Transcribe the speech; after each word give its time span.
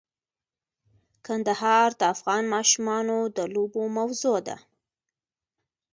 کندهار 1.25 1.89
د 1.99 2.01
افغان 2.13 2.43
ماشومانو 2.55 3.17
د 3.35 3.37
لوبو 3.53 3.81
موضوع 3.97 4.37
ده. 4.47 4.57